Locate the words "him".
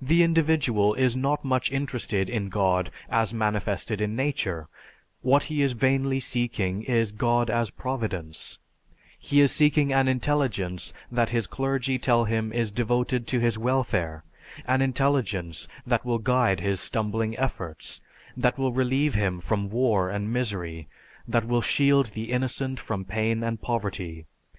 12.24-12.50, 19.12-19.38